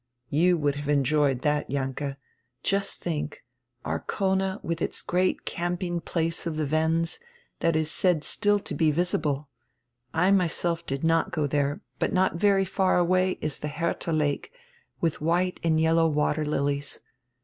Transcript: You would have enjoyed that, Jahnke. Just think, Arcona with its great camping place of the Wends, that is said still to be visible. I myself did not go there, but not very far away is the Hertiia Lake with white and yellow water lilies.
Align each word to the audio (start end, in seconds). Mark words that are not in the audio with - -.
You 0.31 0.57
would 0.57 0.73
have 0.77 0.89
enjoyed 0.89 1.43
that, 1.43 1.69
Jahnke. 1.69 2.17
Just 2.63 3.01
think, 3.01 3.45
Arcona 3.85 4.59
with 4.63 4.81
its 4.81 4.99
great 5.03 5.45
camping 5.45 5.99
place 6.01 6.47
of 6.47 6.55
the 6.55 6.65
Wends, 6.65 7.19
that 7.59 7.75
is 7.75 7.91
said 7.91 8.23
still 8.23 8.57
to 8.61 8.73
be 8.73 8.89
visible. 8.89 9.47
I 10.11 10.31
myself 10.31 10.83
did 10.87 11.03
not 11.03 11.29
go 11.31 11.45
there, 11.45 11.81
but 11.99 12.11
not 12.13 12.33
very 12.37 12.65
far 12.65 12.97
away 12.97 13.37
is 13.41 13.59
the 13.59 13.67
Hertiia 13.67 14.11
Lake 14.15 14.51
with 15.01 15.21
white 15.21 15.59
and 15.63 15.79
yellow 15.79 16.07
water 16.07 16.45
lilies. 16.45 17.01